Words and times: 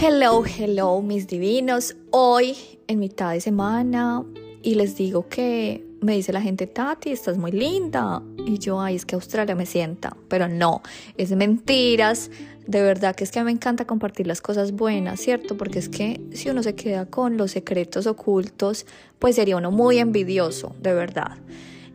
Hello, 0.00 0.44
hello, 0.44 1.02
mis 1.02 1.26
divinos. 1.26 1.96
Hoy 2.12 2.56
en 2.86 3.00
mitad 3.00 3.32
de 3.32 3.40
semana 3.40 4.24
y 4.62 4.76
les 4.76 4.96
digo 4.96 5.28
que 5.28 5.84
me 6.00 6.14
dice 6.14 6.32
la 6.32 6.40
gente, 6.40 6.68
Tati, 6.68 7.10
estás 7.10 7.36
muy 7.36 7.50
linda. 7.50 8.22
Y 8.46 8.60
yo, 8.60 8.80
ay, 8.80 8.94
es 8.94 9.04
que 9.04 9.16
Australia 9.16 9.56
me 9.56 9.66
sienta. 9.66 10.16
Pero 10.28 10.46
no, 10.46 10.82
es 11.16 11.32
mentiras. 11.32 12.30
De 12.64 12.80
verdad 12.80 13.16
que 13.16 13.24
es 13.24 13.32
que 13.32 13.42
me 13.42 13.50
encanta 13.50 13.88
compartir 13.88 14.28
las 14.28 14.40
cosas 14.40 14.70
buenas, 14.70 15.18
¿cierto? 15.18 15.56
Porque 15.56 15.80
es 15.80 15.88
que 15.88 16.20
si 16.32 16.48
uno 16.48 16.62
se 16.62 16.76
queda 16.76 17.06
con 17.06 17.36
los 17.36 17.50
secretos 17.50 18.06
ocultos, 18.06 18.86
pues 19.18 19.34
sería 19.34 19.56
uno 19.56 19.72
muy 19.72 19.98
envidioso, 19.98 20.76
de 20.80 20.94
verdad. 20.94 21.38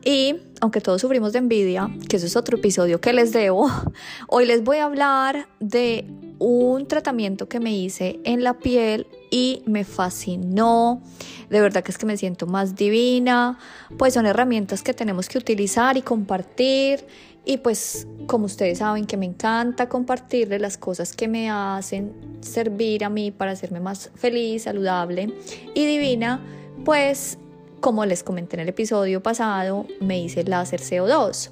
Y 0.03 0.35
aunque 0.59 0.81
todos 0.81 0.99
sufrimos 0.99 1.31
de 1.31 1.39
envidia, 1.39 1.89
que 2.09 2.17
eso 2.17 2.25
es 2.25 2.35
otro 2.35 2.57
episodio 2.57 2.99
que 2.99 3.13
les 3.13 3.31
debo, 3.31 3.71
hoy 4.27 4.45
les 4.45 4.61
voy 4.61 4.79
a 4.79 4.85
hablar 4.85 5.47
de 5.61 6.05
un 6.43 6.87
tratamiento 6.87 7.47
que 7.47 7.61
me 7.61 7.73
hice 7.73 8.19
en 8.25 8.43
la 8.43 8.55
piel 8.55 9.07
y 9.31 9.63
me 9.65 9.85
fascinó. 9.85 11.01
De 11.49 11.61
verdad 11.61 11.83
que 11.83 11.91
es 11.91 11.97
que 11.97 12.05
me 12.05 12.17
siento 12.17 12.47
más 12.47 12.75
divina. 12.75 13.57
Pues 13.97 14.13
son 14.13 14.25
herramientas 14.25 14.83
que 14.83 14.93
tenemos 14.93 15.29
que 15.29 15.37
utilizar 15.37 15.95
y 15.95 16.01
compartir. 16.01 17.05
Y 17.45 17.57
pues 17.57 18.07
como 18.27 18.45
ustedes 18.45 18.79
saben 18.79 19.05
que 19.05 19.15
me 19.15 19.25
encanta 19.25 19.87
compartirles 19.87 20.59
las 20.59 20.77
cosas 20.77 21.15
que 21.15 21.29
me 21.29 21.49
hacen 21.49 22.13
servir 22.41 23.05
a 23.05 23.09
mí 23.09 23.31
para 23.31 23.51
hacerme 23.51 23.79
más 23.79 24.11
feliz, 24.15 24.63
saludable 24.63 25.33
y 25.73 25.85
divina, 25.85 26.41
pues 26.83 27.37
como 27.79 28.05
les 28.05 28.23
comenté 28.23 28.57
en 28.57 28.61
el 28.61 28.69
episodio 28.69 29.23
pasado, 29.23 29.87
me 30.01 30.21
hice 30.21 30.43
láser 30.43 30.81
CO2. 30.81 31.51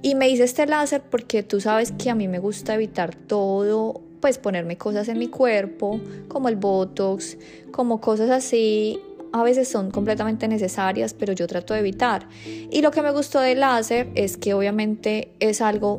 Y 0.00 0.16
me 0.16 0.28
hice 0.28 0.44
este 0.44 0.66
láser 0.66 1.02
porque 1.02 1.44
tú 1.44 1.60
sabes 1.60 1.92
que 1.92 2.10
a 2.10 2.16
mí 2.16 2.26
me 2.26 2.40
gusta 2.40 2.74
evitar 2.74 3.14
todo, 3.14 4.00
pues 4.22 4.38
ponerme 4.38 4.78
cosas 4.78 5.08
en 5.08 5.18
mi 5.18 5.26
cuerpo, 5.26 6.00
como 6.28 6.48
el 6.48 6.54
Botox, 6.54 7.36
como 7.72 8.00
cosas 8.00 8.30
así. 8.30 9.00
A 9.32 9.42
veces 9.42 9.66
son 9.68 9.90
completamente 9.90 10.46
necesarias, 10.46 11.12
pero 11.12 11.32
yo 11.32 11.48
trato 11.48 11.74
de 11.74 11.80
evitar. 11.80 12.28
Y 12.70 12.82
lo 12.82 12.92
que 12.92 13.02
me 13.02 13.10
gustó 13.10 13.40
del 13.40 13.60
láser 13.60 14.10
es 14.14 14.36
que 14.36 14.54
obviamente 14.54 15.32
es 15.40 15.60
algo 15.60 15.98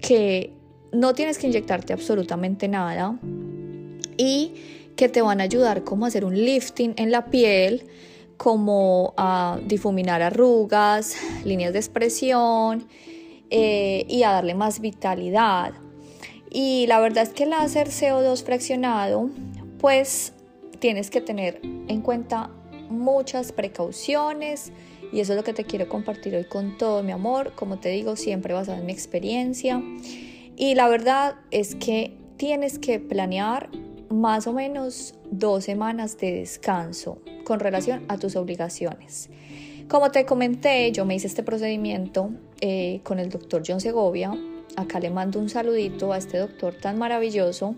que 0.00 0.54
no 0.92 1.12
tienes 1.12 1.36
que 1.36 1.46
inyectarte 1.46 1.92
absolutamente 1.92 2.68
nada 2.68 3.18
y 4.16 4.54
que 4.96 5.10
te 5.10 5.20
van 5.20 5.42
a 5.42 5.44
ayudar 5.44 5.84
como 5.84 6.06
a 6.06 6.08
hacer 6.08 6.24
un 6.24 6.34
lifting 6.34 6.94
en 6.96 7.10
la 7.10 7.26
piel 7.26 7.84
como 8.38 9.12
a 9.18 9.58
difuminar 9.66 10.22
arrugas, 10.22 11.16
líneas 11.44 11.74
de 11.74 11.80
expresión 11.80 12.86
eh, 13.50 14.06
y 14.08 14.22
a 14.22 14.30
darle 14.30 14.54
más 14.54 14.80
vitalidad. 14.80 15.74
Y 16.50 16.86
la 16.86 17.00
verdad 17.00 17.24
es 17.24 17.30
que 17.30 17.44
el 17.44 17.50
láser 17.50 17.88
CO2 17.88 18.42
fraccionado, 18.42 19.30
pues 19.78 20.32
tienes 20.78 21.10
que 21.10 21.20
tener 21.20 21.60
en 21.62 22.00
cuenta 22.00 22.50
muchas 22.88 23.52
precauciones 23.52 24.72
y 25.12 25.20
eso 25.20 25.32
es 25.32 25.36
lo 25.36 25.44
que 25.44 25.54
te 25.54 25.64
quiero 25.64 25.88
compartir 25.88 26.34
hoy 26.34 26.44
con 26.44 26.76
todo 26.76 27.02
mi 27.02 27.12
amor, 27.12 27.52
como 27.54 27.78
te 27.78 27.88
digo, 27.88 28.16
siempre 28.16 28.54
basado 28.54 28.78
en 28.78 28.86
mi 28.86 28.92
experiencia. 28.92 29.82
Y 30.56 30.74
la 30.74 30.88
verdad 30.88 31.36
es 31.50 31.74
que 31.74 32.16
tienes 32.36 32.78
que 32.78 32.98
planear 32.98 33.70
más 34.10 34.46
o 34.46 34.52
menos 34.52 35.14
dos 35.30 35.64
semanas 35.64 36.18
de 36.18 36.32
descanso 36.32 37.20
con 37.44 37.60
relación 37.60 38.04
a 38.08 38.18
tus 38.18 38.36
obligaciones. 38.36 39.30
Como 39.88 40.10
te 40.10 40.26
comenté, 40.26 40.92
yo 40.92 41.04
me 41.06 41.14
hice 41.14 41.26
este 41.26 41.42
procedimiento 41.42 42.30
eh, 42.60 43.00
con 43.04 43.18
el 43.18 43.30
doctor 43.30 43.62
John 43.66 43.80
Segovia. 43.80 44.32
Acá 44.78 45.00
le 45.00 45.10
mando 45.10 45.40
un 45.40 45.48
saludito 45.48 46.12
a 46.12 46.18
este 46.18 46.38
doctor 46.38 46.72
tan 46.72 46.98
maravilloso. 46.98 47.74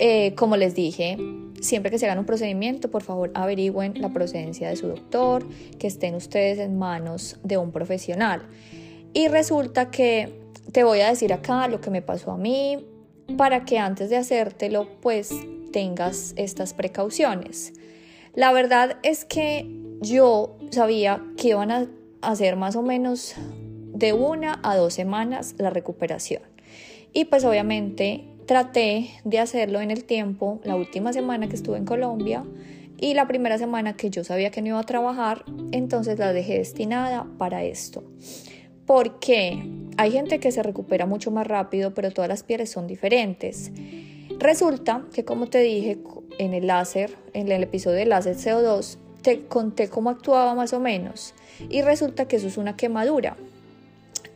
Eh, 0.00 0.34
como 0.34 0.56
les 0.56 0.74
dije, 0.74 1.16
siempre 1.60 1.92
que 1.92 2.00
se 2.00 2.06
hagan 2.06 2.18
un 2.18 2.26
procedimiento, 2.26 2.90
por 2.90 3.04
favor 3.04 3.30
averigüen 3.34 4.00
la 4.00 4.08
procedencia 4.08 4.68
de 4.68 4.74
su 4.74 4.88
doctor, 4.88 5.46
que 5.78 5.86
estén 5.86 6.16
ustedes 6.16 6.58
en 6.58 6.76
manos 6.76 7.38
de 7.44 7.58
un 7.58 7.70
profesional. 7.70 8.42
Y 9.12 9.28
resulta 9.28 9.92
que 9.92 10.40
te 10.72 10.82
voy 10.82 10.98
a 10.98 11.10
decir 11.10 11.32
acá 11.32 11.68
lo 11.68 11.80
que 11.80 11.90
me 11.90 12.02
pasó 12.02 12.32
a 12.32 12.36
mí, 12.36 12.84
para 13.36 13.64
que 13.64 13.78
antes 13.78 14.10
de 14.10 14.16
hacértelo 14.16 14.88
pues 15.00 15.30
tengas 15.70 16.32
estas 16.34 16.74
precauciones. 16.74 17.72
La 18.34 18.52
verdad 18.52 18.96
es 19.04 19.24
que 19.24 19.64
yo 20.00 20.56
sabía 20.72 21.22
que 21.36 21.50
iban 21.50 21.70
a 21.70 21.86
hacer 22.20 22.56
más 22.56 22.74
o 22.74 22.82
menos 22.82 23.36
de 24.00 24.14
una 24.14 24.58
a 24.62 24.76
dos 24.76 24.94
semanas 24.94 25.54
la 25.58 25.68
recuperación. 25.68 26.42
Y 27.12 27.26
pues 27.26 27.44
obviamente 27.44 28.24
traté 28.46 29.10
de 29.24 29.38
hacerlo 29.38 29.80
en 29.80 29.90
el 29.90 30.04
tiempo, 30.04 30.58
la 30.64 30.74
última 30.74 31.12
semana 31.12 31.48
que 31.48 31.54
estuve 31.54 31.76
en 31.76 31.84
Colombia 31.84 32.44
y 32.98 33.12
la 33.12 33.28
primera 33.28 33.58
semana 33.58 33.96
que 33.96 34.08
yo 34.08 34.24
sabía 34.24 34.50
que 34.50 34.62
no 34.62 34.68
iba 34.68 34.80
a 34.80 34.84
trabajar, 34.84 35.44
entonces 35.70 36.18
la 36.18 36.32
dejé 36.32 36.58
destinada 36.58 37.26
para 37.36 37.62
esto. 37.62 38.02
Porque 38.86 39.62
hay 39.98 40.12
gente 40.12 40.40
que 40.40 40.50
se 40.50 40.62
recupera 40.62 41.04
mucho 41.04 41.30
más 41.30 41.46
rápido, 41.46 41.92
pero 41.92 42.10
todas 42.10 42.28
las 42.28 42.42
pieles 42.42 42.70
son 42.70 42.86
diferentes. 42.86 43.70
Resulta 44.38 45.04
que, 45.12 45.26
como 45.26 45.46
te 45.46 45.58
dije 45.58 45.98
en 46.38 46.54
el 46.54 46.66
láser, 46.66 47.16
en 47.34 47.52
el 47.52 47.62
episodio 47.62 47.98
del 47.98 48.08
láser 48.08 48.36
CO2, 48.36 48.96
te 49.20 49.46
conté 49.46 49.90
cómo 49.90 50.08
actuaba 50.08 50.54
más 50.54 50.72
o 50.72 50.80
menos. 50.80 51.34
Y 51.68 51.82
resulta 51.82 52.26
que 52.26 52.36
eso 52.36 52.48
es 52.48 52.56
una 52.56 52.76
quemadura. 52.76 53.36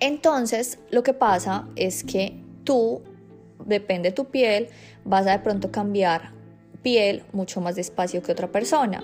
Entonces, 0.04 0.78
lo 0.90 1.02
que 1.02 1.14
pasa 1.14 1.66
es 1.76 2.04
que 2.04 2.36
tú, 2.62 3.00
depende 3.64 4.10
de 4.10 4.14
tu 4.14 4.26
piel, 4.26 4.68
vas 5.02 5.26
a 5.26 5.30
de 5.30 5.38
pronto 5.38 5.70
cambiar 5.70 6.32
piel 6.82 7.22
mucho 7.32 7.62
más 7.62 7.74
despacio 7.74 8.22
que 8.22 8.30
otra 8.30 8.52
persona. 8.52 9.02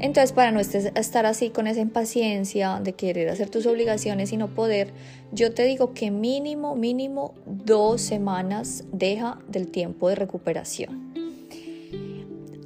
Entonces, 0.00 0.32
para 0.32 0.50
no 0.50 0.58
estar 0.58 1.24
así 1.24 1.50
con 1.50 1.68
esa 1.68 1.78
impaciencia 1.78 2.80
de 2.82 2.94
querer 2.94 3.28
hacer 3.28 3.48
tus 3.48 3.64
obligaciones 3.64 4.32
y 4.32 4.38
no 4.38 4.48
poder, 4.48 4.92
yo 5.30 5.54
te 5.54 5.62
digo 5.62 5.94
que 5.94 6.10
mínimo, 6.10 6.74
mínimo 6.74 7.32
dos 7.46 8.00
semanas 8.00 8.82
deja 8.90 9.38
del 9.46 9.68
tiempo 9.68 10.08
de 10.08 10.16
recuperación. 10.16 11.14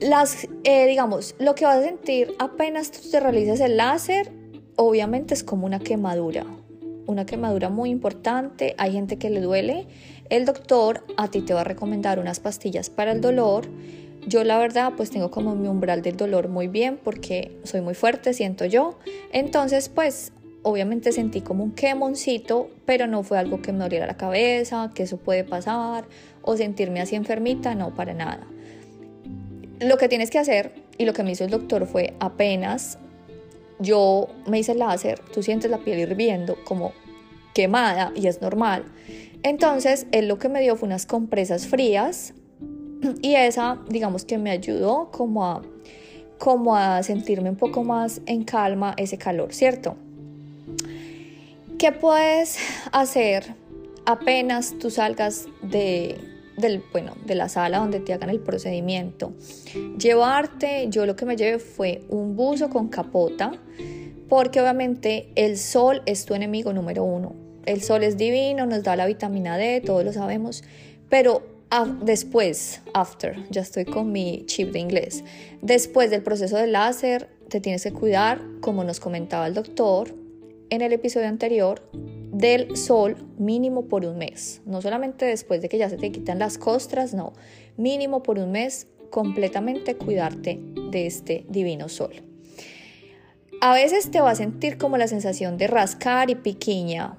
Las, 0.01 0.49
eh, 0.65 0.87
digamos, 0.87 1.34
lo 1.39 1.55
que 1.55 1.66
vas 1.66 1.81
a 1.81 1.83
sentir 1.83 2.34
apenas 2.39 2.91
tú 2.91 3.11
te 3.11 3.21
realizas 3.21 3.61
el 3.61 3.77
láser, 3.77 4.33
obviamente 4.77 5.34
es 5.34 5.45
como 5.45 5.66
una 5.66 5.81
quemadura, 5.81 6.47
una 7.06 7.26
quemadura 7.26 7.69
muy 7.69 7.91
importante. 7.91 8.75
Hay 8.78 8.92
gente 8.92 9.19
que 9.19 9.31
le 9.31 9.41
duele. 9.41 9.87
El 10.31 10.44
doctor 10.44 11.04
a 11.16 11.28
ti 11.28 11.41
te 11.41 11.54
va 11.54 11.62
a 11.62 11.65
recomendar 11.65 12.19
unas 12.19 12.41
pastillas 12.41 12.91
para 12.91 13.12
el 13.12 13.20
dolor 13.20 13.66
yo 14.26 14.42
la 14.44 14.59
verdad 14.59 14.92
pues 14.97 15.10
tengo 15.10 15.31
como 15.31 15.54
mi 15.54 15.69
umbral 15.69 16.03
del 16.03 16.16
dolor 16.16 16.48
muy 16.48 16.69
bien 16.69 16.98
porque 17.03 17.59
soy 17.65 17.81
muy 17.81 17.94
fuerte, 17.94 18.32
siento 18.32 18.65
yo. 18.65 18.98
Entonces 19.32 19.88
pues 19.88 20.32
obviamente 20.62 21.12
sentí 21.12 21.42
como 21.42 21.62
un 21.62 21.72
quemoncito, 21.72 22.70
pero 22.87 23.06
no 23.06 23.22
fue 23.22 23.38
algo 23.38 23.60
que 23.60 23.72
me 23.72 23.81
doliera 23.81 24.06
la 24.06 24.16
cabeza, 24.16 24.91
que 24.94 25.03
eso 25.03 25.19
puede 25.19 25.44
pasar, 25.44 26.06
o 26.41 26.56
sentirme 26.56 27.03
así 27.03 27.16
enfermita, 27.16 27.75
no, 27.75 27.94
para 27.94 28.15
nada. 28.15 28.47
Lo 29.81 29.98
que 29.98 30.09
tienes 30.09 30.31
que 30.31 30.38
hacer, 30.38 30.72
y 30.97 31.04
lo 31.04 31.12
que 31.12 31.22
me 31.22 31.32
hizo 31.32 31.44
el 31.44 31.50
doctor 31.50 31.86
fue 31.86 32.15
apenas 32.19 32.98
yo 33.84 34.28
me 34.47 34.59
hice 34.59 34.75
láser, 34.75 35.21
tú 35.33 35.43
sientes 35.43 35.71
la 35.71 35.78
piel 35.78 36.00
hirviendo, 36.00 36.56
como 36.65 36.93
quemada, 37.55 38.12
y 38.15 38.27
es 38.27 38.41
normal. 38.41 38.84
Entonces, 39.43 40.06
él 40.11 40.27
lo 40.27 40.39
que 40.39 40.49
me 40.49 40.61
dio 40.61 40.77
fue 40.77 40.87
unas 40.87 41.06
compresas 41.06 41.67
frías 41.67 42.34
y 43.22 43.34
esa, 43.34 43.78
digamos 43.89 44.25
que 44.25 44.39
me 44.39 44.50
ayudó 44.50 45.11
como 45.11 45.45
a, 45.47 45.62
como 46.39 46.77
a 46.77 47.03
sentirme 47.03 47.50
un 47.50 47.56
poco 47.56 47.84
más 47.84 48.21
en 48.27 48.45
calma 48.45 48.95
ese 48.97 49.19
calor, 49.19 49.53
¿cierto? 49.53 49.97
¿Qué 51.78 51.93
puedes 51.93 52.59
hacer 52.93 53.54
apenas 54.07 54.75
tú 54.78 54.91
salgas 54.91 55.47
de, 55.63 56.19
del, 56.56 56.83
bueno, 56.92 57.15
de 57.24 57.34
la 57.34 57.48
sala 57.48 57.78
donde 57.78 58.01
te 58.01 58.12
hagan 58.12 58.30
el 58.30 58.41
procedimiento? 58.41 59.33
Llevarte, 59.98 60.86
yo 60.89 61.06
lo 61.06 61.16
que 61.16 61.24
me 61.24 61.36
llevé 61.36 61.59
fue 61.59 62.03
un 62.09 62.36
buzo 62.36 62.71
con 62.71 62.89
capota, 62.89 63.53
porque 64.28 64.60
obviamente 64.60 65.30
el 65.34 65.59
sol 65.59 66.03
es 66.06 66.24
tu 66.24 66.34
enemigo 66.34 66.72
número 66.72 67.04
uno. 67.04 67.34
El 67.66 67.83
sol 67.83 68.03
es 68.03 68.16
divino, 68.16 68.66
nos 68.66 68.83
da 68.83 68.97
la 68.97 69.06
vitamina 69.06 69.56
D, 69.56 69.80
todos 69.80 70.04
lo 70.04 70.12
sabemos, 70.12 70.65
pero 71.09 71.42
después, 72.03 72.80
after, 72.92 73.36
ya 73.51 73.62
estoy 73.62 73.84
con 73.84 74.12
mi 74.12 74.45
chip 74.47 74.72
de 74.72 74.78
inglés. 74.78 75.24
Después 75.60 76.10
del 76.10 76.22
proceso 76.22 76.56
de 76.56 76.66
láser, 76.66 77.28
te 77.48 77.60
tienes 77.60 77.83
que 77.83 77.92
cuidar, 77.92 78.41
como 78.60 78.84
nos 78.84 79.01
comentaba 79.01 79.47
el 79.47 79.54
doctor 79.54 80.15
en 80.71 80.83
el 80.83 80.92
episodio 80.92 81.28
anterior, 81.28 81.83
del 82.44 82.76
sol 82.76 83.16
mínimo 83.38 83.88
por 83.88 84.04
un 84.04 84.18
mes. 84.18 84.60
No 84.66 84.82
solamente 84.82 85.24
después 85.24 85.62
de 85.62 85.70
que 85.70 85.78
ya 85.78 85.88
se 85.88 85.96
te 85.96 86.12
quitan 86.12 86.38
las 86.38 86.58
costras, 86.58 87.14
no, 87.14 87.32
mínimo 87.78 88.22
por 88.22 88.38
un 88.38 88.52
mes 88.52 88.86
completamente 89.08 89.96
cuidarte 89.96 90.60
de 90.91 91.06
este 91.06 91.46
divino 91.48 91.88
sol. 91.88 92.12
A 93.62 93.72
veces 93.72 94.10
te 94.10 94.20
va 94.20 94.32
a 94.32 94.34
sentir 94.34 94.76
como 94.76 94.98
la 94.98 95.08
sensación 95.08 95.56
de 95.56 95.68
rascar 95.68 96.28
y 96.28 96.34
piquiña, 96.34 97.16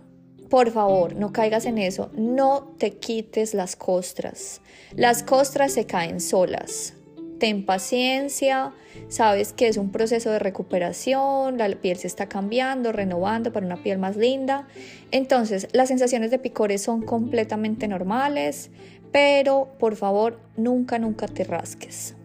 por 0.48 0.70
favor, 0.70 1.16
no 1.16 1.34
caigas 1.34 1.66
en 1.66 1.80
eso, 1.80 2.12
no 2.14 2.76
te 2.78 2.92
quites 2.92 3.56
las 3.56 3.76
costras. 3.76 4.62
Las 4.96 5.24
costras 5.24 5.72
se 5.74 5.88
caen 5.88 6.20
solas. 6.20 6.94
Ten 7.40 7.66
paciencia, 7.66 8.74
sabes 9.10 9.52
que 9.52 9.68
es 9.68 9.78
un 9.78 9.92
proceso 9.92 10.32
de 10.32 10.40
recuperación, 10.40 11.58
la 11.58 11.70
piel 11.70 11.98
se 11.98 12.08
está 12.08 12.28
cambiando, 12.30 12.92
renovando 12.92 13.52
para 13.52 13.66
una 13.66 13.82
piel 13.84 13.98
más 13.98 14.16
linda. 14.16 14.68
Entonces, 15.12 15.68
las 15.74 15.90
sensaciones 15.90 16.32
de 16.32 16.40
picores 16.40 16.82
son 16.82 17.02
completamente 17.02 17.88
normales, 17.88 18.70
pero 19.12 19.70
por 19.80 19.96
favor, 19.96 20.40
nunca, 20.58 21.00
nunca 21.00 21.28
te 21.28 21.44
rasques. 21.44 22.16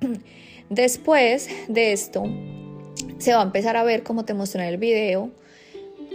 Después 0.70 1.48
de 1.68 1.92
esto, 1.92 2.24
se 3.18 3.32
va 3.34 3.40
a 3.40 3.44
empezar 3.44 3.76
a 3.76 3.84
ver, 3.84 4.02
como 4.02 4.24
te 4.24 4.34
mostré 4.34 4.62
en 4.62 4.68
el 4.68 4.78
video, 4.78 5.30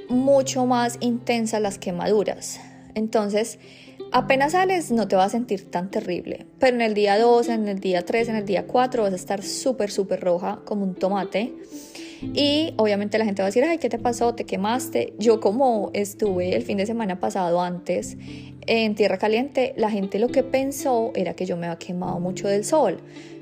mucho 0.09 0.65
más 0.65 0.97
intensas 0.99 1.61
las 1.61 1.77
quemaduras. 1.77 2.59
Entonces, 2.93 3.59
apenas 4.15 4.53
sales 4.53 4.91
no 4.91 5.09
te 5.09 5.17
vas 5.17 5.27
a 5.27 5.29
sentir 5.31 5.69
tan 5.69 5.91
terrible, 5.91 6.45
pero 6.57 6.73
en 6.73 6.81
el 6.81 6.93
día 6.93 7.19
2, 7.19 7.49
en 7.49 7.67
el 7.67 7.81
día 7.81 8.05
3, 8.05 8.29
en 8.29 8.37
el 8.37 8.45
día 8.45 8.65
4 8.65 9.03
vas 9.03 9.11
a 9.11 9.15
estar 9.17 9.43
súper, 9.43 9.91
súper 9.91 10.21
roja 10.21 10.61
como 10.63 10.85
un 10.85 10.95
tomate. 10.95 11.53
Y 12.21 12.73
obviamente 12.77 13.17
la 13.17 13.25
gente 13.25 13.41
va 13.41 13.47
a 13.47 13.49
decir, 13.49 13.65
ay, 13.65 13.77
¿qué 13.77 13.89
te 13.89 13.99
pasó? 13.99 14.33
¿Te 14.33 14.45
quemaste? 14.45 15.13
Yo 15.19 15.41
como 15.41 15.91
estuve 15.93 16.55
el 16.55 16.63
fin 16.63 16.77
de 16.77 16.85
semana 16.85 17.19
pasado 17.19 17.59
antes 17.59 18.15
en 18.67 18.95
Tierra 18.95 19.17
Caliente, 19.17 19.73
la 19.75 19.91
gente 19.91 20.17
lo 20.17 20.29
que 20.29 20.43
pensó 20.43 21.11
era 21.13 21.33
que 21.33 21.45
yo 21.45 21.57
me 21.57 21.67
había 21.67 21.77
quemado 21.77 22.17
mucho 22.21 22.47
del 22.47 22.63
sol. 22.63 23.01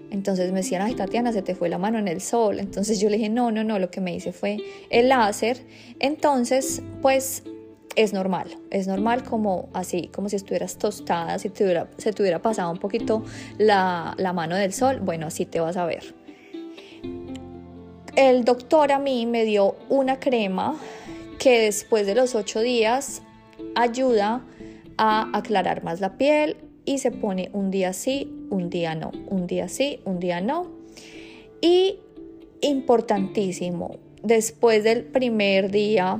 Entonces 0.09 0.51
me 0.51 0.61
decían, 0.61 0.81
ay 0.81 0.95
Tatiana, 0.95 1.31
se 1.33 1.43
te 1.43 1.53
fue 1.53 1.69
la 1.69 1.77
mano 1.77 1.99
en 1.99 2.07
el 2.07 2.19
sol. 2.19 2.59
Entonces 2.59 2.99
yo 2.99 3.11
le 3.11 3.17
dije, 3.17 3.29
no, 3.29 3.51
no, 3.51 3.63
no, 3.63 3.77
lo 3.77 3.91
que 3.91 4.01
me 4.01 4.15
hice 4.15 4.33
fue 4.33 4.57
el 4.89 5.09
láser. 5.09 5.59
Entonces, 5.99 6.81
pues 7.03 7.43
es 7.95 8.13
normal, 8.13 8.57
es 8.71 8.87
normal 8.87 9.23
como 9.23 9.69
así, 9.73 10.07
como 10.07 10.29
si 10.29 10.35
estuvieras 10.35 10.77
tostada, 10.77 11.39
si 11.39 11.49
te 11.49 11.63
se 11.97 12.13
te 12.13 12.21
hubiera 12.21 12.41
pasado 12.41 12.71
un 12.71 12.79
poquito 12.79 13.23
la, 13.57 14.15
la 14.17 14.33
mano 14.33 14.55
del 14.55 14.73
sol, 14.73 14.99
bueno, 14.99 15.27
así 15.27 15.45
te 15.45 15.59
vas 15.59 15.77
a 15.77 15.85
ver. 15.85 16.15
El 18.15 18.45
doctor 18.45 18.91
a 18.91 18.99
mí 18.99 19.25
me 19.25 19.43
dio 19.43 19.75
una 19.89 20.19
crema 20.19 20.75
que 21.39 21.61
después 21.61 22.05
de 22.05 22.15
los 22.15 22.35
ocho 22.35 22.61
días 22.61 23.23
ayuda 23.75 24.43
a 24.97 25.35
aclarar 25.37 25.83
más 25.83 25.99
la 25.99 26.17
piel 26.17 26.57
y 26.85 26.99
se 26.99 27.11
pone 27.11 27.49
un 27.53 27.71
día 27.71 27.93
sí, 27.93 28.31
un 28.49 28.69
día 28.69 28.95
no, 28.95 29.11
un 29.27 29.47
día 29.47 29.67
sí, 29.67 29.99
un 30.05 30.19
día 30.19 30.41
no. 30.41 30.67
Y 31.61 31.99
importantísimo, 32.61 33.97
después 34.21 34.83
del 34.83 35.03
primer 35.05 35.71
día 35.71 36.17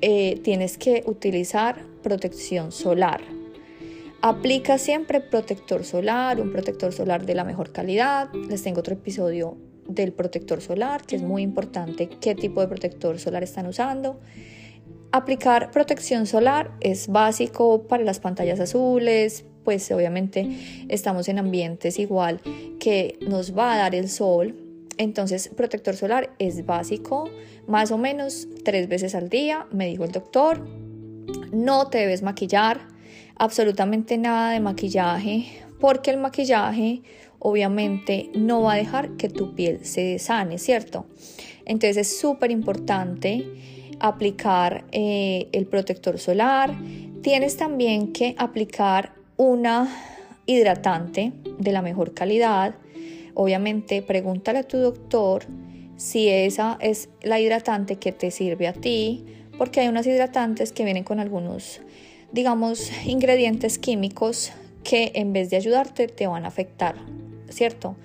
eh, 0.00 0.40
tienes 0.42 0.78
que 0.78 1.02
utilizar 1.06 1.84
protección 2.02 2.72
solar. 2.72 3.20
Aplica 4.22 4.76
siempre 4.78 5.20
protector 5.20 5.84
solar, 5.84 6.40
un 6.40 6.52
protector 6.52 6.92
solar 6.92 7.24
de 7.24 7.34
la 7.34 7.44
mejor 7.44 7.72
calidad. 7.72 8.30
Les 8.34 8.62
tengo 8.62 8.80
otro 8.80 8.94
episodio 8.94 9.56
del 9.88 10.12
protector 10.12 10.60
solar, 10.60 11.02
que 11.06 11.16
es 11.16 11.22
muy 11.22 11.42
importante 11.42 12.08
qué 12.08 12.34
tipo 12.34 12.60
de 12.60 12.68
protector 12.68 13.18
solar 13.18 13.42
están 13.42 13.66
usando. 13.66 14.20
Aplicar 15.12 15.70
protección 15.70 16.26
solar 16.26 16.70
es 16.80 17.08
básico 17.08 17.82
para 17.88 18.04
las 18.04 18.20
pantallas 18.20 18.60
azules, 18.60 19.44
pues 19.64 19.90
obviamente 19.90 20.48
estamos 20.88 21.28
en 21.28 21.38
ambientes 21.38 21.98
igual 21.98 22.40
que 22.78 23.18
nos 23.20 23.56
va 23.56 23.74
a 23.74 23.78
dar 23.78 23.94
el 23.94 24.08
sol. 24.08 24.69
Entonces, 25.00 25.48
protector 25.56 25.96
solar 25.96 26.34
es 26.38 26.66
básico, 26.66 27.30
más 27.66 27.90
o 27.90 27.96
menos 27.96 28.46
tres 28.66 28.86
veces 28.86 29.14
al 29.14 29.30
día, 29.30 29.66
me 29.72 29.86
dijo 29.86 30.04
el 30.04 30.12
doctor. 30.12 30.68
No 31.52 31.88
te 31.88 31.96
debes 31.96 32.20
maquillar, 32.20 32.86
absolutamente 33.36 34.18
nada 34.18 34.50
de 34.50 34.60
maquillaje, 34.60 35.46
porque 35.80 36.10
el 36.10 36.18
maquillaje 36.18 37.00
obviamente 37.38 38.28
no 38.34 38.60
va 38.60 38.74
a 38.74 38.76
dejar 38.76 39.16
que 39.16 39.30
tu 39.30 39.54
piel 39.54 39.86
se 39.86 40.18
sane, 40.18 40.58
¿cierto? 40.58 41.06
Entonces 41.64 41.96
es 41.96 42.20
súper 42.20 42.50
importante 42.50 43.46
aplicar 44.00 44.84
eh, 44.92 45.48
el 45.52 45.66
protector 45.66 46.18
solar. 46.18 46.76
Tienes 47.22 47.56
también 47.56 48.12
que 48.12 48.34
aplicar 48.36 49.14
una 49.38 49.88
hidratante 50.44 51.32
de 51.58 51.72
la 51.72 51.80
mejor 51.80 52.12
calidad. 52.12 52.74
Obviamente, 53.34 54.02
pregúntale 54.02 54.60
a 54.60 54.62
tu 54.62 54.78
doctor 54.78 55.44
si 55.96 56.28
esa 56.28 56.78
es 56.80 57.10
la 57.22 57.40
hidratante 57.40 57.96
que 57.96 58.12
te 58.12 58.30
sirve 58.30 58.66
a 58.68 58.72
ti, 58.72 59.24
porque 59.58 59.80
hay 59.80 59.88
unas 59.88 60.06
hidratantes 60.06 60.72
que 60.72 60.84
vienen 60.84 61.04
con 61.04 61.20
algunos, 61.20 61.82
digamos, 62.32 62.90
ingredientes 63.04 63.78
químicos 63.78 64.52
que 64.82 65.12
en 65.14 65.32
vez 65.32 65.50
de 65.50 65.56
ayudarte 65.56 66.08
te 66.08 66.26
van 66.26 66.44
a 66.44 66.48
afectar, 66.48 66.96
¿cierto? 67.50 67.96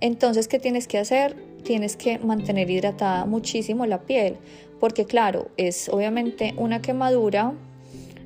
Entonces, 0.00 0.48
¿qué 0.48 0.58
tienes 0.58 0.88
que 0.88 0.98
hacer? 0.98 1.36
Tienes 1.62 1.96
que 1.96 2.18
mantener 2.18 2.70
hidratada 2.70 3.26
muchísimo 3.26 3.86
la 3.86 4.00
piel, 4.00 4.38
porque 4.80 5.04
claro, 5.04 5.50
es 5.56 5.88
obviamente 5.88 6.54
una 6.56 6.80
quemadura. 6.80 7.52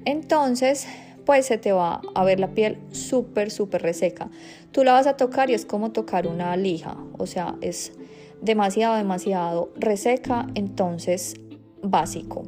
Entonces, 0.04 0.86
pues 1.26 1.46
se 1.46 1.58
te 1.58 1.72
va 1.72 2.00
a 2.14 2.24
ver 2.24 2.40
la 2.40 2.52
piel 2.52 2.78
súper, 2.92 3.50
súper 3.50 3.82
reseca. 3.82 4.30
Tú 4.70 4.84
la 4.84 4.92
vas 4.92 5.08
a 5.08 5.16
tocar 5.16 5.50
y 5.50 5.54
es 5.54 5.66
como 5.66 5.90
tocar 5.90 6.26
una 6.26 6.56
lija, 6.56 6.96
o 7.18 7.26
sea, 7.26 7.56
es 7.60 7.92
demasiado, 8.40 8.94
demasiado 8.94 9.72
reseca, 9.76 10.46
entonces 10.54 11.34
básico. 11.82 12.44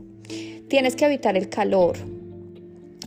Tienes 0.69 0.95
que 0.95 1.07
evitar 1.07 1.37
el 1.37 1.49
calor. 1.49 1.97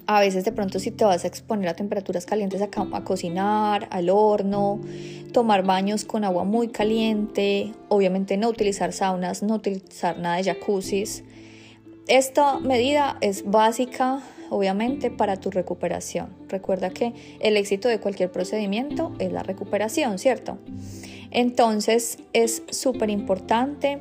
A 0.08 0.20
veces 0.20 0.44
de 0.44 0.52
pronto 0.52 0.78
si 0.80 0.92
te 0.92 1.06
vas 1.06 1.24
a 1.24 1.28
exponer 1.28 1.70
a 1.70 1.74
temperaturas 1.74 2.26
calientes 2.26 2.62
a, 2.62 2.68
a 2.92 3.04
cocinar, 3.06 3.88
al 3.92 4.10
horno, 4.10 4.82
tomar 5.32 5.64
baños 5.64 6.04
con 6.04 6.26
agua 6.26 6.44
muy 6.44 6.68
caliente, 6.68 7.72
obviamente 7.88 8.36
no 8.36 8.50
utilizar 8.50 8.92
saunas, 8.92 9.42
no 9.42 9.56
utilizar 9.56 10.20
nada 10.20 10.36
de 10.36 10.44
jacuzzis. 10.44 11.24
Esta 12.08 12.60
medida 12.60 13.18
es 13.22 13.50
básica 13.50 14.22
obviamente, 14.52 15.10
para 15.10 15.38
tu 15.38 15.50
recuperación. 15.50 16.30
Recuerda 16.50 16.90
que 16.92 17.14
el 17.40 17.58
éxito 17.58 17.88
de 17.88 18.00
cualquier 18.00 18.32
procedimiento 18.32 19.14
es 19.18 19.32
la 19.32 19.44
recuperación, 19.44 20.20
¿cierto? 20.20 20.60
Entonces 21.32 22.20
es 22.34 22.62
súper 22.70 23.10
importante. 23.10 24.00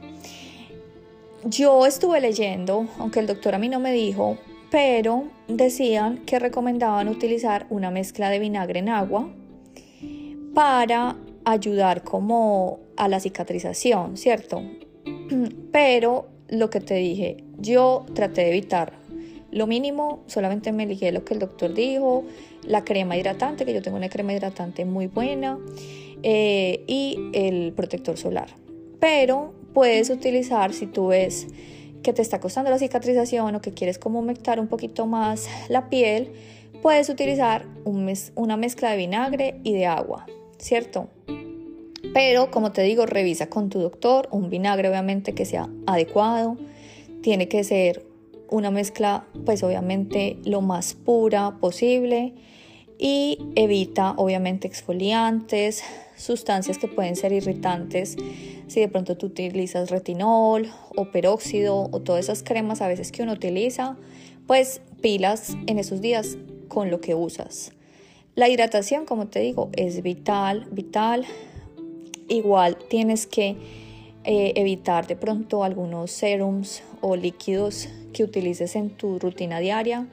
Yo 1.45 1.87
estuve 1.87 2.21
leyendo, 2.21 2.89
aunque 2.99 3.21
el 3.21 3.27
doctor 3.27 3.55
a 3.55 3.59
mí 3.59 3.69
no 3.69 3.79
me 3.79 3.93
dijo, 3.93 4.37
pero 4.71 5.29
decían 5.49 6.19
que 6.27 6.39
recomendaban 6.39 7.09
utilizar 7.09 7.67
una 7.71 7.91
mezcla 7.91 8.29
de 8.29 8.41
vinagre 8.41 8.81
en 8.81 8.89
agua 8.89 9.31
para 10.53 11.17
ayudar 11.45 12.03
como 12.03 12.81
a 12.97 13.09
la 13.09 13.21
cicatrización, 13.21 14.17
¿cierto? 14.17 14.63
Pero 15.73 16.29
lo 16.49 16.71
que 16.71 16.81
te 16.81 16.95
dije, 16.95 17.45
yo 17.59 18.05
traté 18.15 18.43
de 18.43 18.49
evitar 18.49 18.93
lo 19.51 19.67
mínimo, 19.67 20.23
solamente 20.27 20.73
me 20.73 20.85
elegí 20.85 21.11
lo 21.11 21.25
que 21.25 21.35
el 21.35 21.41
doctor 21.41 21.75
dijo, 21.75 22.25
la 22.63 22.85
crema 22.85 23.17
hidratante, 23.17 23.65
que 23.65 23.73
yo 23.73 23.83
tengo 23.83 23.97
una 23.97 24.09
crema 24.09 24.33
hidratante 24.33 24.85
muy 24.85 25.07
buena, 25.07 25.59
eh, 26.23 26.85
y 26.87 27.31
el 27.33 27.73
protector 27.73 28.17
solar. 28.17 28.49
Pero 28.99 29.55
puedes 29.73 30.11
utilizar, 30.11 30.73
si 30.73 30.87
tú 30.87 31.09
ves 31.09 31.49
que 32.03 32.13
te 32.13 32.23
está 32.23 32.41
costando 32.41 32.71
la 32.71 32.79
cicatrización 32.79 33.55
o 33.55 33.61
que 33.61 33.73
quieres 33.73 33.99
como 33.99 34.21
humectar 34.21 34.61
un 34.61 34.69
poquito 34.69 35.07
más 35.07 35.49
la 35.69 35.89
piel, 35.89 36.33
puedes 36.83 37.09
utilizar 37.09 37.67
una 37.85 38.57
mezcla 38.57 38.91
de 38.91 38.97
vinagre 38.97 39.61
y 39.65 39.75
de 39.75 39.87
agua, 39.87 40.27
¿cierto? 40.59 41.09
Pero 42.15 42.51
como 42.51 42.73
te 42.73 42.83
digo, 42.83 43.07
revisa 43.07 43.49
con 43.49 43.69
tu 43.69 43.79
doctor 43.79 44.29
un 44.31 44.51
vinagre 44.51 44.89
obviamente 44.89 45.35
que 45.35 45.45
sea 45.45 45.69
adecuado, 45.87 46.57
tiene 47.23 47.49
que 47.49 47.63
ser 47.65 48.10
una 48.51 48.71
mezcla 48.71 49.25
pues 49.45 49.63
obviamente 49.63 50.39
lo 50.45 50.61
más 50.61 50.95
pura 50.95 51.57
posible 51.61 52.35
y 52.99 53.39
evita 53.55 54.13
obviamente 54.17 54.69
exfoliantes, 54.69 55.83
sustancias 56.17 56.77
que 56.77 56.87
pueden 56.87 57.17
ser 57.17 57.33
irritantes 57.33 58.17
si 58.67 58.81
de 58.81 58.89
pronto 58.89 59.17
tú 59.17 59.27
utilizas 59.27 59.91
retinol 59.91 60.69
o 60.95 61.11
peróxido 61.11 61.89
o 61.91 62.01
todas 62.01 62.27
esas 62.27 62.43
cremas 62.43 62.83
a 62.83 62.89
veces 62.89 63.11
que 63.11 63.23
uno 63.23 63.33
utiliza, 63.33 63.97
pues 64.47 64.81
pilas 65.01 65.57
en 65.67 65.79
esos 65.79 66.01
días 66.01 66.37
con 66.69 66.91
lo 66.91 67.01
que 67.01 67.15
usas. 67.15 67.73
La 68.37 68.49
hidratación, 68.49 69.07
como 69.07 69.27
te 69.27 69.41
digo, 69.41 69.71
es 69.73 70.03
vital, 70.03 70.69
vital. 70.71 71.27
Igual 72.29 72.77
tienes 72.89 73.27
que 73.27 73.57
eh, 74.25 74.53
evitar 74.55 75.07
de 75.09 75.17
pronto 75.17 75.65
algunos 75.65 76.13
serums 76.13 76.83
o 77.01 77.17
líquidos 77.17 77.89
que 78.13 78.25
utilices 78.25 78.77
en 78.77 78.91
tu 78.91 79.19
rutina 79.19 79.61
diaria 79.61 80.07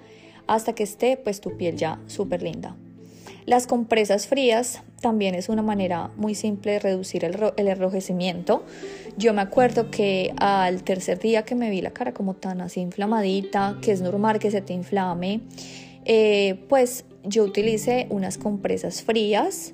hasta 0.47 0.73
que 0.73 0.83
esté 0.83 1.17
pues 1.17 1.41
tu 1.41 1.57
piel 1.57 1.75
ya 1.75 1.99
súper 2.07 2.41
linda. 2.41 2.75
Las 3.45 3.65
compresas 3.65 4.27
frías 4.27 4.83
también 5.01 5.33
es 5.33 5.47
una 5.47 5.61
manera 5.61 6.11
muy 6.17 6.35
simple 6.35 6.73
de 6.73 6.79
reducir 6.79 7.23
el, 7.23 7.37
enrojecimiento. 7.55 8.63
Yo 9.17 9.33
me 9.33 9.41
acuerdo 9.41 9.89
que 9.89 10.33
al 10.37 10.83
tercer 10.83 11.19
día 11.19 11.43
que 11.43 11.55
me 11.55 11.69
vi 11.69 11.81
la 11.81 11.91
cara 11.91 12.13
como 12.13 12.33
tan 12.33 12.59
así 12.59 12.81
inflamadita, 12.81 13.77
que 13.81 13.93
es 13.93 14.01
normal 14.01 14.39
que 14.39 14.51
se 14.51 14.61
te 14.61 14.73
inflame, 14.73 15.41
eh, 16.03 16.65
pues 16.67 17.05
yo 17.23 17.45
utilicé 17.45 18.07
unas 18.09 18.37
compresas 18.37 19.01
frías 19.01 19.73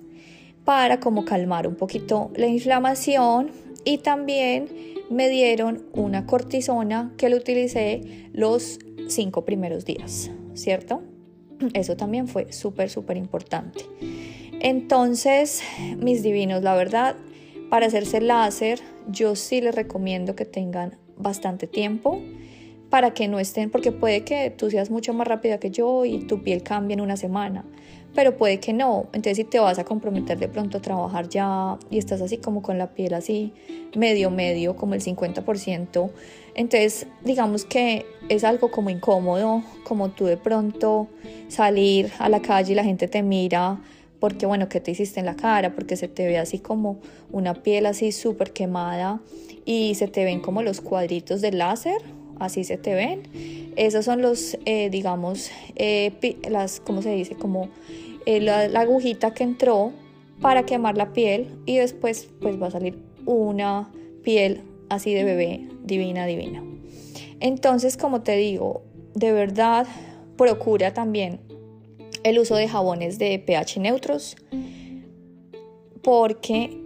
para 0.65 0.99
como 0.99 1.25
calmar 1.25 1.67
un 1.67 1.75
poquito 1.75 2.31
la 2.35 2.47
inflamación 2.47 3.51
y 3.85 3.99
también 3.99 4.67
me 5.09 5.29
dieron 5.29 5.85
una 5.93 6.25
cortisona 6.25 7.13
que 7.17 7.29
lo 7.29 7.37
utilicé 7.37 8.29
los 8.33 8.79
cinco 9.07 9.45
primeros 9.45 9.85
días, 9.85 10.31
¿cierto? 10.53 11.01
Eso 11.73 11.95
también 11.95 12.27
fue 12.27 12.51
súper, 12.51 12.89
súper 12.89 13.17
importante. 13.17 13.85
Entonces, 14.59 15.61
mis 15.97 16.23
divinos, 16.23 16.63
la 16.63 16.75
verdad, 16.75 17.15
para 17.69 17.87
hacerse 17.87 18.21
láser, 18.21 18.79
yo 19.07 19.35
sí 19.35 19.61
les 19.61 19.75
recomiendo 19.75 20.35
que 20.35 20.45
tengan 20.45 20.97
bastante 21.17 21.67
tiempo 21.67 22.21
para 22.89 23.13
que 23.13 23.27
no 23.27 23.39
estén, 23.39 23.71
porque 23.71 23.91
puede 23.91 24.23
que 24.23 24.51
tú 24.51 24.69
seas 24.69 24.89
mucho 24.91 25.13
más 25.13 25.27
rápida 25.27 25.59
que 25.59 25.71
yo 25.71 26.05
y 26.05 26.19
tu 26.27 26.43
piel 26.43 26.61
cambie 26.63 26.93
en 26.93 27.01
una 27.01 27.17
semana, 27.17 27.65
pero 28.15 28.37
puede 28.37 28.59
que 28.59 28.73
no. 28.73 29.07
Entonces, 29.13 29.37
si 29.37 29.43
te 29.43 29.59
vas 29.59 29.79
a 29.79 29.83
comprometer 29.83 30.37
de 30.37 30.47
pronto 30.47 30.77
a 30.77 30.81
trabajar 30.81 31.29
ya 31.29 31.77
y 31.89 31.97
estás 31.97 32.21
así 32.21 32.37
como 32.37 32.61
con 32.61 32.77
la 32.77 32.87
piel 32.93 33.13
así 33.13 33.53
medio, 33.95 34.29
medio, 34.29 34.75
como 34.75 34.93
el 34.93 35.01
50%, 35.01 36.11
entonces 36.55 37.07
digamos 37.23 37.65
que 37.65 38.05
es 38.29 38.43
algo 38.43 38.71
como 38.71 38.89
incómodo, 38.89 39.63
como 39.83 40.09
tú 40.09 40.25
de 40.25 40.37
pronto 40.37 41.07
salir 41.47 42.11
a 42.19 42.29
la 42.29 42.41
calle 42.41 42.73
y 42.73 42.75
la 42.75 42.83
gente 42.83 43.07
te 43.07 43.23
mira 43.23 43.81
porque 44.19 44.45
bueno, 44.45 44.69
¿qué 44.69 44.79
te 44.79 44.91
hiciste 44.91 45.19
en 45.19 45.25
la 45.25 45.35
cara? 45.35 45.75
Porque 45.75 45.97
se 45.97 46.07
te 46.07 46.25
ve 46.25 46.37
así 46.37 46.59
como 46.59 46.99
una 47.31 47.55
piel 47.55 47.85
así 47.85 48.11
súper 48.13 48.53
quemada 48.53 49.19
y 49.65 49.95
se 49.95 50.07
te 50.07 50.23
ven 50.23 50.39
como 50.39 50.61
los 50.61 50.79
cuadritos 50.79 51.41
de 51.41 51.51
láser 51.51 52.01
así 52.39 52.63
se 52.63 52.77
te 52.77 52.93
ven. 52.93 53.71
Esos 53.75 54.05
son 54.05 54.21
los, 54.21 54.57
eh, 54.65 54.89
digamos, 54.89 55.49
eh, 55.75 56.37
las, 56.49 56.79
¿cómo 56.79 57.01
se 57.01 57.11
dice? 57.11 57.35
Como 57.35 57.69
eh, 58.25 58.41
la, 58.41 58.67
la, 58.67 58.81
agujita 58.81 59.33
que 59.33 59.43
entró 59.43 59.91
para 60.41 60.65
quemar 60.65 60.97
la 60.97 61.13
piel 61.13 61.59
y 61.65 61.77
después 61.77 62.29
pues 62.41 62.61
va 62.61 62.67
a 62.67 62.71
salir 62.71 62.97
una 63.25 63.91
piel 64.23 64.63
así 64.89 65.13
de 65.13 65.23
bebé 65.23 65.67
divina, 65.83 66.25
divina. 66.25 66.63
Entonces, 67.39 67.97
como 67.97 68.21
te 68.21 68.35
digo, 68.35 68.83
de 69.13 69.31
verdad 69.31 69.87
procura 70.37 70.93
también 70.93 71.39
el 72.23 72.39
uso 72.39 72.55
de 72.55 72.67
jabones 72.67 73.19
de 73.19 73.37
pH 73.39 73.79
neutros 73.79 74.35
porque 76.01 76.77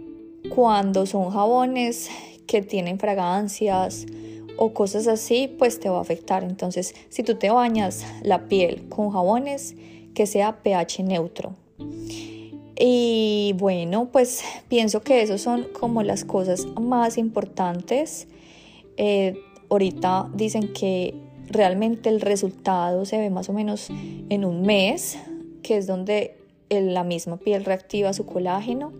cuando 0.54 1.06
son 1.06 1.30
jabones 1.30 2.10
que 2.46 2.62
tienen 2.62 2.98
fragancias, 2.98 4.06
o 4.58 4.74
cosas 4.74 5.06
así, 5.06 5.54
pues 5.56 5.78
te 5.78 5.88
va 5.88 5.98
a 5.98 6.00
afectar. 6.00 6.42
Entonces, 6.42 6.94
si 7.08 7.22
tú 7.22 7.36
te 7.36 7.48
bañas 7.48 8.04
la 8.22 8.48
piel 8.48 8.88
con 8.88 9.10
jabones, 9.10 9.76
que 10.18 10.26
sea 10.26 10.64
pH 10.64 11.04
neutro. 11.04 11.54
Y 12.76 13.54
bueno, 13.56 14.08
pues 14.10 14.42
pienso 14.66 15.00
que 15.00 15.22
esas 15.22 15.40
son 15.40 15.68
como 15.72 16.02
las 16.02 16.24
cosas 16.24 16.66
más 16.80 17.18
importantes. 17.18 18.26
Eh, 18.96 19.36
ahorita 19.70 20.28
dicen 20.34 20.72
que 20.72 21.14
realmente 21.46 22.08
el 22.08 22.20
resultado 22.20 23.04
se 23.04 23.16
ve 23.16 23.30
más 23.30 23.48
o 23.48 23.52
menos 23.52 23.90
en 24.28 24.44
un 24.44 24.62
mes, 24.62 25.20
que 25.62 25.76
es 25.76 25.86
donde 25.86 26.36
la 26.68 27.04
misma 27.04 27.36
piel 27.36 27.64
reactiva 27.64 28.12
su 28.12 28.26
colágeno. 28.26 28.92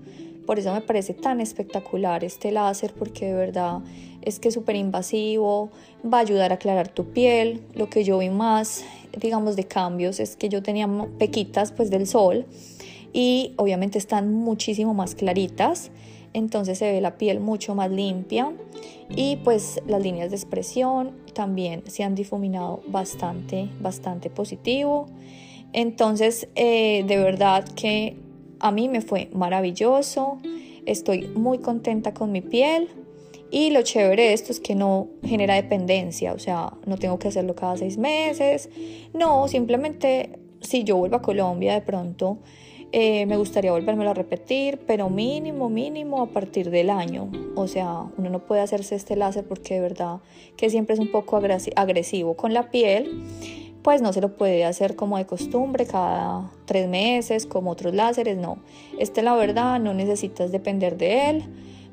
Por 0.49 0.59
eso 0.59 0.73
me 0.73 0.81
parece 0.81 1.13
tan 1.13 1.43
espectacular 1.43 2.25
este 2.25 2.51
láser 2.51 2.95
porque 2.95 3.27
de 3.27 3.35
verdad 3.35 3.81
es 4.23 4.41
que 4.41 4.49
es 4.49 4.55
súper 4.55 4.77
invasivo, 4.77 5.69
va 6.03 6.17
a 6.17 6.21
ayudar 6.23 6.53
a 6.53 6.55
aclarar 6.55 6.89
tu 6.89 7.05
piel. 7.05 7.61
Lo 7.75 7.91
que 7.91 8.03
yo 8.03 8.17
vi 8.17 8.31
más, 8.31 8.83
digamos, 9.21 9.57
de 9.57 9.65
cambios 9.65 10.21
es 10.21 10.37
que 10.37 10.49
yo 10.49 10.63
tenía 10.63 10.89
pequitas 11.19 11.71
pues 11.71 11.91
del 11.91 12.07
sol 12.07 12.47
y 13.13 13.53
obviamente 13.57 13.99
están 13.99 14.33
muchísimo 14.33 14.95
más 14.95 15.15
claritas. 15.15 15.91
Entonces 16.33 16.79
se 16.79 16.93
ve 16.93 17.03
la 17.03 17.19
piel 17.19 17.41
mucho 17.41 17.75
más 17.75 17.91
limpia 17.91 18.51
y 19.15 19.37
pues 19.45 19.83
las 19.87 20.01
líneas 20.01 20.31
de 20.31 20.37
expresión 20.37 21.11
también 21.35 21.83
se 21.89 22.05
han 22.05 22.15
difuminado 22.15 22.81
bastante, 22.87 23.69
bastante 23.83 24.31
positivo. 24.31 25.09
Entonces, 25.75 26.49
eh, 26.55 27.05
de 27.07 27.19
verdad 27.19 27.69
que 27.77 28.17
a 28.61 28.71
mí 28.71 28.89
me 28.89 29.01
fue 29.01 29.29
maravilloso, 29.33 30.39
estoy 30.87 31.29
muy 31.29 31.59
contenta 31.59 32.15
con 32.15 32.33
mi 32.33 32.41
piel 32.41 32.89
y 33.51 33.71
lo 33.71 33.83
chévere 33.83 34.25
de 34.25 34.33
esto 34.33 34.53
es 34.53 34.61
que 34.61 34.75
no 34.75 35.09
genera 35.23 35.55
dependencia, 35.55 36.33
o 36.33 36.39
sea, 36.39 36.73
no 36.87 36.97
tengo 36.99 37.19
que 37.19 37.29
hacerlo 37.29 37.55
cada 37.55 37.77
seis 37.77 37.99
meses, 37.99 38.69
no, 39.15 39.49
simplemente 39.49 40.39
si 40.61 40.85
yo 40.85 40.97
vuelvo 40.97 41.17
a 41.17 41.23
Colombia 41.23 41.75
de 41.75 41.83
pronto 41.83 42.39
eh, 42.91 43.27
me 43.27 43.37
gustaría 43.37 43.71
volvérmelo 43.71 44.11
a 44.11 44.15
repetir, 44.15 44.81
pero 44.87 45.11
mínimo, 45.11 45.69
mínimo 45.69 46.23
a 46.23 46.27
partir 46.27 46.71
del 46.71 46.89
año. 46.89 47.31
O 47.55 47.67
sea, 47.67 48.05
uno 48.17 48.31
no 48.31 48.39
puede 48.47 48.63
hacerse 48.63 48.95
este 48.95 49.15
láser 49.15 49.45
porque 49.45 49.75
de 49.75 49.81
verdad 49.81 50.21
que 50.57 50.71
siempre 50.71 50.95
es 50.95 51.01
un 51.01 51.11
poco 51.11 51.37
agresivo 51.37 52.35
con 52.35 52.55
la 52.55 52.71
piel 52.71 53.25
pues 53.83 54.03
no 54.03 54.13
se 54.13 54.21
lo 54.21 54.37
puede 54.37 54.65
hacer 54.65 54.97
como 54.97 55.19
de 55.19 55.27
costumbre 55.27 55.87
cada 55.87 56.51
tres 56.65 56.89
meses 56.89 57.47
como 57.47 57.71
otros 57.71 57.95
láseres, 57.95 58.37
no. 58.37 58.59
Este 58.99 59.23
la 59.23 59.35
verdad 59.35 59.81
no 59.81 59.95
necesitas 59.95 60.53
depender 60.53 60.97
de 60.97 61.31
él. 61.31 61.45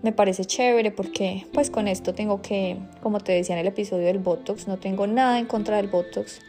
Me 0.01 0.11
parece 0.11 0.45
chévere 0.45 0.91
porque 0.91 1.47
pues 1.53 1.69
con 1.69 1.87
esto 1.87 2.13
tengo 2.13 2.41
que, 2.41 2.77
como 3.01 3.19
te 3.19 3.31
decía 3.31 3.55
en 3.55 3.61
el 3.61 3.67
episodio 3.67 4.05
del 4.05 4.19
Botox, 4.19 4.67
no 4.67 4.77
tengo 4.77 5.07
nada 5.07 5.39
en 5.39 5.45
contra 5.45 5.77
del 5.77 5.87
Botox, 5.87 6.41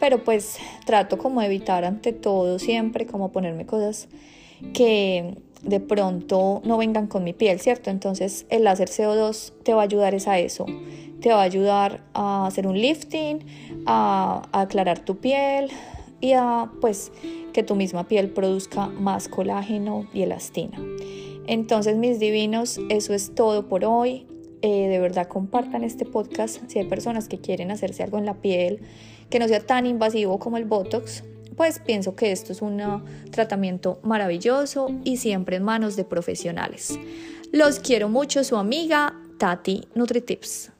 pero 0.00 0.24
pues 0.24 0.58
trato 0.84 1.16
como 1.18 1.40
evitar 1.42 1.84
ante 1.84 2.12
todo 2.12 2.58
siempre 2.58 3.06
como 3.06 3.30
ponerme 3.30 3.64
cosas 3.64 4.08
que 4.72 5.36
de 5.62 5.80
pronto 5.80 6.60
no 6.64 6.78
vengan 6.78 7.06
con 7.06 7.24
mi 7.24 7.32
piel, 7.32 7.60
¿cierto? 7.60 7.90
Entonces 7.90 8.46
el 8.50 8.64
láser 8.64 8.88
CO2 8.88 9.52
te 9.62 9.74
va 9.74 9.82
a 9.82 9.84
ayudar 9.84 10.14
a 10.26 10.38
eso 10.38 10.66
te 11.20 11.30
va 11.30 11.40
a 11.40 11.42
ayudar 11.42 12.02
a 12.14 12.46
hacer 12.46 12.66
un 12.66 12.80
lifting, 12.80 13.44
a, 13.86 14.48
aclarar 14.52 15.00
tu 15.00 15.16
piel 15.16 15.70
y 16.20 16.32
a 16.32 16.70
pues 16.80 17.12
que 17.52 17.62
tu 17.62 17.74
misma 17.74 18.06
piel 18.06 18.30
produzca 18.30 18.86
más 18.86 19.28
colágeno 19.28 20.06
y 20.12 20.22
elastina. 20.22 20.78
Entonces 21.46 21.96
mis 21.96 22.18
divinos, 22.18 22.78
eso 22.90 23.14
es 23.14 23.34
todo 23.34 23.68
por 23.68 23.84
hoy. 23.84 24.26
Eh, 24.62 24.88
de 24.88 24.98
verdad 24.98 25.28
compartan 25.28 25.84
este 25.84 26.04
podcast 26.04 26.62
si 26.66 26.78
hay 26.78 26.86
personas 26.86 27.28
que 27.28 27.38
quieren 27.38 27.70
hacerse 27.70 28.02
algo 28.02 28.18
en 28.18 28.24
la 28.24 28.34
piel 28.34 28.80
que 29.28 29.38
no 29.38 29.48
sea 29.48 29.60
tan 29.60 29.84
invasivo 29.86 30.38
como 30.38 30.56
el 30.56 30.64
Botox, 30.64 31.24
pues 31.56 31.78
pienso 31.78 32.14
que 32.14 32.32
esto 32.32 32.52
es 32.52 32.62
un 32.62 32.80
tratamiento 33.30 33.98
maravilloso 34.02 34.90
y 35.04 35.16
siempre 35.16 35.56
en 35.56 35.62
manos 35.62 35.96
de 35.96 36.04
profesionales. 36.04 36.98
Los 37.52 37.78
quiero 37.78 38.08
mucho, 38.08 38.44
su 38.44 38.56
amiga 38.56 39.14
Tati 39.38 39.88
NutriTips. 39.94 40.75